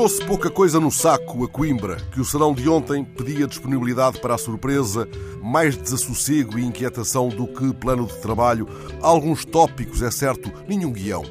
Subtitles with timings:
[0.00, 4.34] Trouxe pouca coisa no saco a Coimbra, que o serão de ontem pedia disponibilidade para
[4.34, 5.06] a surpresa,
[5.42, 8.66] mais desassossego e inquietação do que plano de trabalho,
[9.02, 11.22] alguns tópicos, é certo, nenhum guião.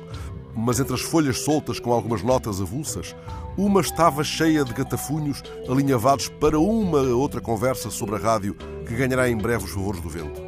[0.55, 3.16] Mas entre as folhas soltas com algumas notas avulsas,
[3.58, 8.54] uma estava cheia de gatafunhos alinhavados para uma outra conversa sobre a rádio
[8.86, 10.40] que ganhará em breve os favores do vento.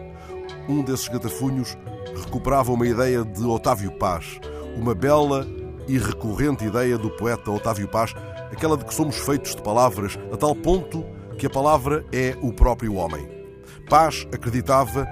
[0.69, 1.75] Um desses gatafunhos
[2.23, 4.39] recuperava uma ideia de Otávio Paz,
[4.77, 5.43] uma bela
[5.87, 8.13] e recorrente ideia do poeta Otávio Paz,
[8.51, 11.05] aquela de que somos feitos de palavras, a tal ponto
[11.37, 13.27] que a palavra é o próprio homem.
[13.89, 15.07] Paz acreditava,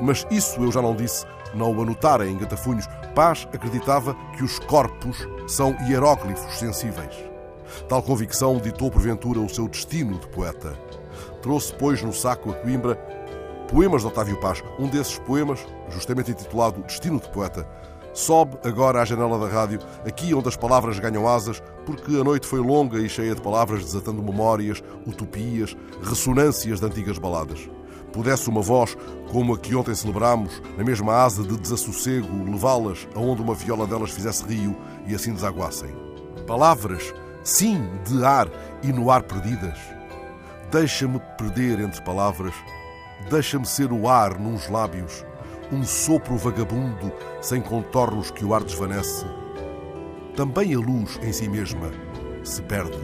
[0.00, 4.58] mas isso eu já não disse, não o anotara em gatafunhos, Paz acreditava que os
[4.60, 7.14] corpos são hieróglifos sensíveis.
[7.88, 10.78] Tal convicção ditou porventura o seu destino de poeta.
[11.42, 12.96] Trouxe, pois, no saco a Coimbra
[13.72, 14.62] poemas de Otávio Paz.
[14.78, 17.66] Um desses poemas, justamente intitulado Destino de Poeta,
[18.12, 22.46] sobe agora à janela da rádio, aqui onde as palavras ganham asas, porque a noite
[22.46, 27.68] foi longa e cheia de palavras desatando memórias, utopias, ressonâncias de antigas baladas.
[28.12, 28.96] Pudesse uma voz,
[29.30, 34.10] como a que ontem celebramos, na mesma asa de desassossego, levá-las aonde uma viola delas
[34.10, 35.90] fizesse rio e assim desaguassem.
[36.46, 38.48] Palavras, sim, de ar
[38.82, 39.78] e no ar perdidas.
[40.70, 42.54] Deixa-me perder entre palavras,
[43.30, 45.24] deixa-me ser o ar nos lábios,
[45.72, 49.24] um sopro vagabundo sem contornos que o ar desvanece.
[50.36, 51.90] Também a luz em si mesma
[52.44, 52.98] se perde.